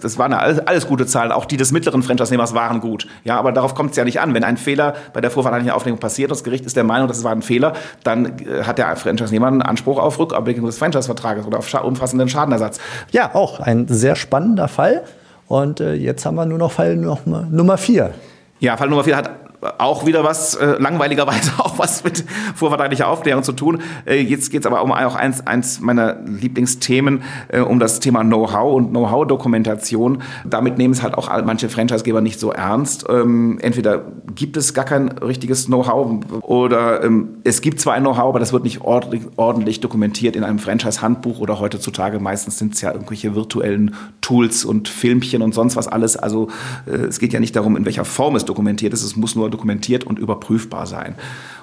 Das 0.00 0.18
waren 0.18 0.32
alles, 0.32 0.88
gute 0.88 1.06
Zahlen. 1.06 1.30
Auch 1.30 1.44
die 1.44 1.56
des 1.56 1.70
mittleren 1.70 2.02
Franchise-Nehmers 2.02 2.52
waren 2.52 2.80
gut. 2.80 3.06
Ja, 3.22 3.38
aber 3.38 3.52
darauf 3.52 3.76
kommt 3.76 3.92
es 3.92 3.96
ja 3.96 4.04
nicht 4.04 4.20
an. 4.20 4.34
Wenn 4.34 4.42
ein 4.42 4.56
Fehler 4.56 4.94
bei 5.12 5.20
der 5.20 5.30
vorvertraglichen 5.30 5.72
Auflegung 5.72 6.00
passiert, 6.00 6.32
das 6.32 6.42
Gericht 6.42 6.66
ist 6.66 6.74
der 6.74 6.82
Meinung, 6.82 7.06
das 7.06 7.22
war 7.22 7.30
ein 7.30 7.42
Fehler, 7.42 7.74
dann 8.02 8.40
äh, 8.40 8.64
hat 8.64 8.78
der 8.78 8.96
Franchise-Nehmer 8.96 9.46
einen 9.46 9.62
Anspruch 9.62 9.98
auf 9.98 10.18
Rückabwicklung 10.18 10.66
des 10.66 10.78
Franchise-Vertrages 10.78 11.46
oder 11.46 11.58
auf 11.58 11.72
umfassenden 11.84 12.28
Schadenersatz. 12.28 12.80
Ja, 13.12 13.34
auch 13.34 13.60
ein 13.60 13.86
sehr 13.86 14.16
spannender 14.16 14.66
Fall. 14.66 15.04
Und 15.46 15.80
äh, 15.80 15.94
jetzt 15.94 16.26
haben 16.26 16.34
wir 16.34 16.46
nur 16.46 16.58
noch 16.58 16.72
Fall 16.72 16.96
Nummer 16.96 17.78
vier. 17.78 18.14
Ja, 18.58 18.76
Fall 18.76 18.88
Nummer 18.88 19.04
vier 19.04 19.16
hat 19.16 19.30
auch 19.78 20.06
wieder 20.06 20.24
was, 20.24 20.54
äh, 20.54 20.76
langweiligerweise 20.78 21.52
auch 21.58 21.78
was 21.78 22.04
mit 22.04 22.24
vorvertraglicher 22.54 23.08
Aufklärung 23.08 23.42
zu 23.42 23.52
tun. 23.52 23.80
Äh, 24.06 24.20
jetzt 24.20 24.50
geht 24.50 24.60
es 24.60 24.66
aber 24.66 24.82
um 24.82 24.92
auch 24.92 25.14
eins, 25.14 25.46
eins 25.46 25.80
meiner 25.80 26.16
Lieblingsthemen, 26.24 27.22
äh, 27.48 27.60
um 27.60 27.78
das 27.78 28.00
Thema 28.00 28.22
Know-how 28.22 28.74
und 28.74 28.90
Know-how-Dokumentation. 28.90 30.22
Damit 30.44 30.78
nehmen 30.78 30.92
es 30.92 31.02
halt 31.02 31.14
auch 31.14 31.30
manche 31.44 31.68
Franchisegeber 31.68 32.20
nicht 32.20 32.38
so 32.38 32.52
ernst. 32.52 33.06
Ähm, 33.08 33.58
entweder 33.60 34.02
gibt 34.34 34.56
es 34.56 34.74
gar 34.74 34.84
kein 34.84 35.08
richtiges 35.08 35.66
Know-how 35.66 36.42
oder 36.42 37.02
ähm, 37.02 37.38
es 37.44 37.60
gibt 37.60 37.80
zwar 37.80 37.94
ein 37.94 38.02
Know-how, 38.02 38.28
aber 38.28 38.40
das 38.40 38.52
wird 38.52 38.64
nicht 38.64 38.82
ordentlich, 38.82 39.22
ordentlich 39.36 39.80
dokumentiert 39.80 40.36
in 40.36 40.44
einem 40.44 40.58
Franchise-Handbuch 40.58 41.40
oder 41.40 41.60
heutzutage 41.60 42.20
meistens 42.20 42.58
sind 42.58 42.74
es 42.74 42.80
ja 42.80 42.92
irgendwelche 42.92 43.34
virtuellen 43.34 43.94
Tools 44.20 44.64
und 44.64 44.88
Filmchen 44.88 45.42
und 45.42 45.54
sonst 45.54 45.76
was 45.76 45.88
alles. 45.88 46.16
Also 46.16 46.48
äh, 46.86 46.90
es 46.90 47.18
geht 47.18 47.32
ja 47.32 47.40
nicht 47.40 47.56
darum, 47.56 47.76
in 47.76 47.84
welcher 47.84 48.04
Form 48.04 48.36
es 48.36 48.44
dokumentiert 48.44 48.92
ist. 48.92 49.02
Es 49.02 49.16
muss 49.16 49.34
nur 49.34 49.50
dokumentiert 49.54 50.04
und 50.04 50.18
überprüfbar 50.18 50.86
sein 50.86 51.14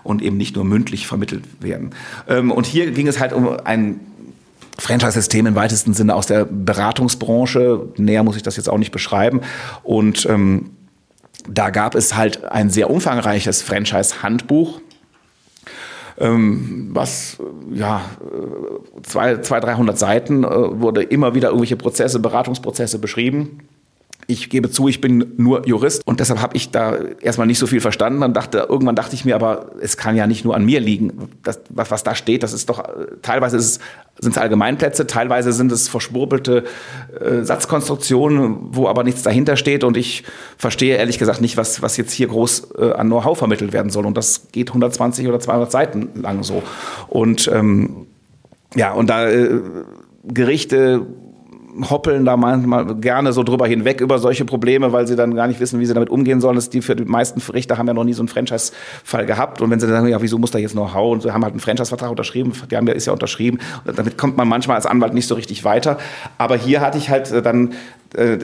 und 0.03 0.21
eben 0.21 0.37
nicht 0.37 0.55
nur 0.55 0.65
mündlich 0.65 1.07
vermittelt 1.07 1.43
werden. 1.59 1.91
Ähm, 2.27 2.51
und 2.51 2.65
hier 2.65 2.91
ging 2.91 3.07
es 3.07 3.19
halt 3.19 3.33
um 3.33 3.47
ein 3.63 3.99
Franchise-System 4.77 5.45
im 5.45 5.55
weitesten 5.55 5.93
Sinne 5.93 6.15
aus 6.15 6.25
der 6.25 6.45
Beratungsbranche. 6.45 7.89
Näher 7.97 8.23
muss 8.23 8.35
ich 8.35 8.43
das 8.43 8.57
jetzt 8.57 8.69
auch 8.69 8.77
nicht 8.77 8.91
beschreiben. 8.91 9.41
Und 9.83 10.25
ähm, 10.25 10.71
da 11.47 11.69
gab 11.69 11.95
es 11.95 12.15
halt 12.15 12.45
ein 12.45 12.69
sehr 12.69 12.89
umfangreiches 12.89 13.61
Franchise-Handbuch, 13.61 14.81
ähm, 16.17 16.89
was 16.93 17.37
ja 17.73 18.01
zwei, 19.03 19.37
zwei, 19.37 19.59
300 19.59 19.97
Seiten 19.97 20.43
äh, 20.43 20.47
wurde 20.47 21.03
immer 21.03 21.33
wieder 21.33 21.49
irgendwelche 21.49 21.77
Prozesse, 21.77 22.19
Beratungsprozesse 22.19 22.99
beschrieben. 22.99 23.59
Ich 24.27 24.49
gebe 24.49 24.69
zu, 24.69 24.87
ich 24.87 25.01
bin 25.01 25.33
nur 25.37 25.67
Jurist 25.67 26.01
und 26.05 26.19
deshalb 26.19 26.41
habe 26.41 26.55
ich 26.55 26.71
da 26.71 26.95
erstmal 27.21 27.47
nicht 27.47 27.59
so 27.59 27.67
viel 27.67 27.81
verstanden. 27.81 28.21
Dann 28.21 28.33
dachte, 28.33 28.67
irgendwann 28.69 28.95
dachte 28.95 29.15
ich 29.15 29.25
mir, 29.25 29.35
aber 29.35 29.71
es 29.81 29.97
kann 29.97 30.15
ja 30.15 30.27
nicht 30.27 30.45
nur 30.45 30.55
an 30.55 30.65
mir 30.65 30.79
liegen. 30.79 31.29
Das, 31.43 31.59
was, 31.69 31.91
was 31.91 32.03
da 32.03 32.15
steht, 32.15 32.43
das 32.43 32.53
ist 32.53 32.69
doch, 32.69 32.83
teilweise 33.21 33.59
sind 33.59 34.31
es 34.31 34.37
Allgemeinplätze, 34.37 35.07
teilweise 35.07 35.51
sind 35.51 35.71
es 35.71 35.87
verschwurbelte 35.87 36.65
äh, 37.19 37.43
Satzkonstruktionen, 37.43 38.75
wo 38.75 38.87
aber 38.87 39.03
nichts 39.03 39.23
dahinter 39.23 39.57
steht. 39.57 39.83
Und 39.83 39.97
ich 39.97 40.23
verstehe 40.57 40.97
ehrlich 40.97 41.17
gesagt 41.17 41.41
nicht, 41.41 41.57
was, 41.57 41.81
was 41.81 41.97
jetzt 41.97 42.11
hier 42.11 42.27
groß 42.27 42.73
äh, 42.77 42.91
an 42.91 43.07
Know-how 43.07 43.37
vermittelt 43.37 43.73
werden 43.73 43.89
soll. 43.89 44.05
Und 44.05 44.17
das 44.17 44.47
geht 44.51 44.69
120 44.69 45.27
oder 45.27 45.39
200 45.39 45.71
Seiten 45.71 46.09
lang 46.21 46.43
so. 46.43 46.61
Und 47.07 47.49
ähm, 47.53 48.07
ja, 48.75 48.93
und 48.93 49.09
da 49.09 49.29
äh, 49.29 49.59
Gerichte 50.23 51.05
hoppeln 51.89 52.25
da 52.25 52.37
manchmal 52.37 52.95
gerne 52.95 53.33
so 53.33 53.43
drüber 53.43 53.67
hinweg 53.67 54.01
über 54.01 54.19
solche 54.19 54.45
Probleme, 54.45 54.91
weil 54.91 55.07
sie 55.07 55.15
dann 55.15 55.35
gar 55.35 55.47
nicht 55.47 55.59
wissen, 55.59 55.79
wie 55.79 55.85
sie 55.85 55.93
damit 55.93 56.09
umgehen 56.09 56.41
sollen. 56.41 56.55
Das 56.55 56.69
die 56.69 56.81
für 56.81 56.95
die 56.95 57.05
meisten 57.05 57.41
Richter 57.51 57.77
haben 57.77 57.87
ja 57.87 57.93
noch 57.93 58.03
nie 58.03 58.13
so 58.13 58.21
einen 58.21 58.27
Franchise-Fall 58.27 59.25
gehabt. 59.25 59.61
Und 59.61 59.69
wenn 59.69 59.79
sie 59.79 59.87
dann 59.87 59.95
sagen, 59.95 60.07
ja, 60.07 60.21
wieso 60.21 60.37
muss 60.37 60.51
da 60.51 60.59
jetzt 60.59 60.75
hauen? 60.75 61.13
Und 61.13 61.21
sie 61.21 61.31
haben 61.31 61.43
halt 61.43 61.53
einen 61.53 61.59
Franchise-Vertrag 61.59 62.09
unterschrieben, 62.09 62.53
der 62.69 62.77
haben, 62.77 62.85
der 62.85 62.95
ist 62.95 63.05
ja 63.05 63.13
unterschrieben. 63.13 63.59
Und 63.85 63.97
damit 63.97 64.17
kommt 64.17 64.37
man 64.37 64.47
manchmal 64.47 64.75
als 64.75 64.85
Anwalt 64.85 65.13
nicht 65.13 65.27
so 65.27 65.35
richtig 65.35 65.63
weiter. 65.63 65.97
Aber 66.37 66.55
hier 66.55 66.81
hatte 66.81 66.97
ich 66.97 67.09
halt 67.09 67.31
äh, 67.31 67.41
dann 67.41 67.73
äh, 68.15 68.37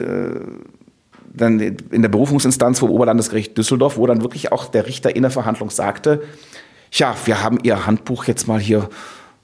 dann 1.32 1.60
in 1.60 2.02
der 2.02 2.08
Berufungsinstanz 2.08 2.80
vom 2.80 2.90
Oberlandesgericht 2.90 3.56
Düsseldorf, 3.56 3.96
wo 3.96 4.06
dann 4.06 4.22
wirklich 4.22 4.50
auch 4.50 4.66
der 4.66 4.86
Richter 4.86 5.14
in 5.14 5.22
der 5.22 5.30
Verhandlung 5.30 5.70
sagte, 5.70 6.22
ja, 6.90 7.14
wir 7.26 7.42
haben 7.42 7.58
Ihr 7.62 7.86
Handbuch 7.86 8.24
jetzt 8.24 8.48
mal 8.48 8.58
hier 8.58 8.88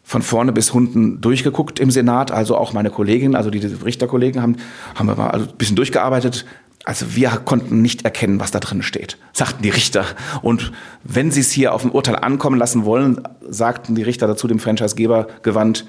von 0.05 0.23
vorne 0.23 0.53
bis 0.53 0.71
unten 0.71 1.21
durchgeguckt 1.21 1.81
im 1.81 1.91
Senat. 1.91 2.31
Also 2.31 2.57
auch 2.57 2.73
meine 2.73 2.91
Kollegin, 2.91 3.35
also 3.35 3.51
die 3.51 3.59
Richterkollegen 3.59 4.41
haben, 4.41 4.57
haben 4.95 5.07
wir 5.07 5.17
mal 5.17 5.31
also 5.31 5.47
ein 5.47 5.57
bisschen 5.57 5.77
durchgearbeitet. 5.77 6.45
Also 6.85 7.17
wir 7.17 7.31
konnten 7.31 7.81
nicht 7.81 8.05
erkennen, 8.05 8.39
was 8.39 8.51
da 8.51 8.61
drin 8.61 8.83
steht, 8.83 9.17
sagten 9.33 9.63
die 9.63 9.71
Richter. 9.71 10.05
Und 10.43 10.71
wenn 11.03 11.31
sie 11.31 11.41
es 11.41 11.51
hier 11.51 11.75
auf 11.75 11.83
ein 11.83 11.91
Urteil 11.91 12.17
ankommen 12.17 12.59
lassen 12.59 12.85
wollen, 12.85 13.23
sagten 13.49 13.95
die 13.95 14.03
Richter 14.03 14.27
dazu 14.27 14.47
dem 14.47 14.59
Franchisegeber 14.59 15.27
gewandt, 15.43 15.87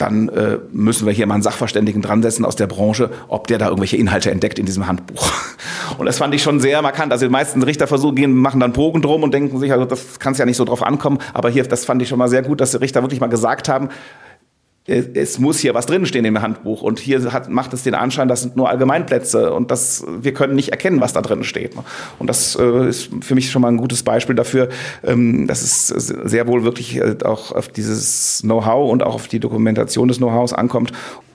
dann 0.00 0.28
äh, 0.30 0.58
müssen 0.72 1.06
wir 1.06 1.12
hier 1.12 1.26
mal 1.26 1.34
einen 1.34 1.42
Sachverständigen 1.42 2.00
dran 2.00 2.22
setzen 2.22 2.44
aus 2.44 2.56
der 2.56 2.66
Branche, 2.66 3.10
ob 3.28 3.46
der 3.46 3.58
da 3.58 3.66
irgendwelche 3.66 3.96
Inhalte 3.96 4.30
entdeckt 4.30 4.58
in 4.58 4.64
diesem 4.64 4.86
Handbuch. 4.86 5.30
Und 5.98 6.06
das 6.06 6.18
fand 6.18 6.34
ich 6.34 6.42
schon 6.42 6.60
sehr 6.60 6.80
markant. 6.80 7.12
Also 7.12 7.26
die 7.26 7.32
meisten 7.32 7.62
Richter 7.62 7.86
versuchen, 7.86 8.16
gehen, 8.16 8.34
machen 8.34 8.60
dann 8.60 8.72
Bogen 8.72 9.02
drum 9.02 9.22
und 9.22 9.34
denken 9.34 9.58
sich, 9.58 9.72
also 9.72 9.84
das 9.84 10.18
kann 10.18 10.32
es 10.32 10.38
ja 10.38 10.46
nicht 10.46 10.56
so 10.56 10.64
drauf 10.64 10.82
ankommen. 10.82 11.18
Aber 11.34 11.50
hier, 11.50 11.64
das 11.64 11.84
fand 11.84 12.00
ich 12.00 12.08
schon 12.08 12.18
mal 12.18 12.28
sehr 12.28 12.42
gut, 12.42 12.60
dass 12.60 12.70
die 12.70 12.78
Richter 12.78 13.02
wirklich 13.02 13.20
mal 13.20 13.26
gesagt 13.26 13.68
haben, 13.68 13.90
es 14.90 15.38
muss 15.38 15.58
hier 15.58 15.74
was 15.74 15.86
drinstehen 15.86 16.24
im 16.24 16.42
Handbuch. 16.42 16.82
Und 16.82 16.98
hier 16.98 17.32
hat, 17.32 17.48
macht 17.48 17.72
es 17.72 17.82
den 17.82 17.94
Anschein, 17.94 18.28
das 18.28 18.42
sind 18.42 18.56
nur 18.56 18.68
Allgemeinplätze 18.68 19.52
und 19.52 19.70
das, 19.70 20.04
wir 20.20 20.34
können 20.34 20.54
nicht 20.54 20.70
erkennen, 20.70 21.00
was 21.00 21.12
da 21.12 21.22
drin 21.22 21.44
steht. 21.44 21.72
Und 22.18 22.26
das 22.26 22.56
äh, 22.56 22.88
ist 22.88 23.10
für 23.20 23.34
mich 23.34 23.50
schon 23.50 23.62
mal 23.62 23.68
ein 23.68 23.76
gutes 23.76 24.02
Beispiel 24.02 24.34
dafür, 24.34 24.68
ähm, 25.04 25.46
dass 25.46 25.62
es 25.62 25.88
sehr 25.88 26.46
wohl 26.46 26.64
wirklich 26.64 26.96
äh, 26.96 27.16
auch 27.24 27.52
auf 27.52 27.68
dieses 27.68 28.40
Know-how 28.42 28.90
und 28.90 29.02
auch 29.02 29.14
auf 29.14 29.28
die 29.28 29.40
Dokumentation 29.40 30.08
des 30.08 30.18
Know-hows 30.18 30.52
ankommt. 30.52 30.92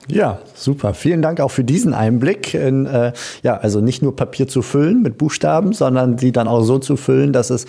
Ja, 0.07 0.39
super. 0.53 0.93
Vielen 0.93 1.21
Dank 1.21 1.39
auch 1.39 1.50
für 1.50 1.63
diesen 1.63 1.93
Einblick 1.93 2.53
in, 2.53 2.85
äh, 2.85 3.13
ja, 3.41 3.57
also 3.57 3.81
nicht 3.81 4.03
nur 4.03 4.15
Papier 4.15 4.47
zu 4.47 4.62
füllen 4.62 5.01
mit 5.01 5.17
Buchstaben, 5.17 5.74
sondern 5.74 6.17
die 6.17 6.31
dann 6.31 6.47
auch 6.47 6.62
so 6.62 6.77
zu 6.77 6.95
füllen, 6.95 7.33
dass 7.33 7.50
es 7.50 7.65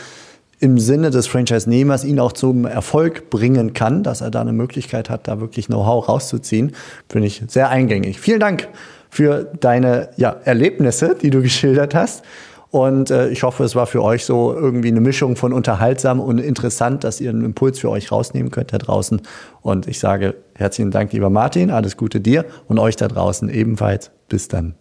im 0.58 0.78
Sinne 0.78 1.10
des 1.10 1.26
Franchise-Nehmers 1.26 2.04
ihn 2.04 2.18
auch 2.18 2.32
zum 2.32 2.64
Erfolg 2.64 3.30
bringen 3.30 3.75
kann, 3.75 4.02
dass 4.02 4.20
er 4.20 4.30
da 4.30 4.40
eine 4.40 4.52
Möglichkeit 4.52 5.10
hat, 5.10 5.28
da 5.28 5.40
wirklich 5.40 5.66
Know-how 5.66 6.08
rauszuziehen, 6.08 6.72
finde 7.08 7.26
ich 7.28 7.42
sehr 7.48 7.68
eingängig. 7.68 8.18
Vielen 8.20 8.40
Dank 8.40 8.68
für 9.10 9.50
deine 9.60 10.10
ja, 10.16 10.36
Erlebnisse, 10.44 11.16
die 11.20 11.30
du 11.30 11.42
geschildert 11.42 11.94
hast. 11.94 12.25
Und 12.70 13.10
äh, 13.10 13.28
ich 13.28 13.42
hoffe, 13.42 13.64
es 13.64 13.75
war 13.75 13.86
für 13.86 14.02
euch 14.02 14.25
so 14.25 14.52
irgendwie 14.52 14.88
eine 14.88 15.00
Mischung 15.00 15.36
von 15.36 15.52
unterhaltsam 15.52 16.20
und 16.20 16.38
interessant, 16.38 17.04
dass 17.04 17.20
ihr 17.20 17.30
einen 17.30 17.44
Impuls 17.44 17.78
für 17.78 17.90
euch 17.90 18.10
rausnehmen 18.10 18.50
könnt 18.50 18.72
da 18.72 18.78
draußen. 18.78 19.22
Und 19.62 19.86
ich 19.86 19.98
sage 19.98 20.34
herzlichen 20.54 20.90
Dank, 20.90 21.12
lieber 21.12 21.30
Martin, 21.30 21.70
alles 21.70 21.96
Gute 21.96 22.20
dir 22.20 22.44
und 22.66 22.78
euch 22.78 22.96
da 22.96 23.08
draußen 23.08 23.48
ebenfalls. 23.48 24.10
Bis 24.28 24.48
dann. 24.48 24.75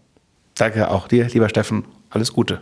Danke 0.56 0.90
auch 0.90 1.08
dir, 1.08 1.28
lieber 1.28 1.48
Steffen. 1.48 1.86
Alles 2.10 2.34
Gute. 2.34 2.62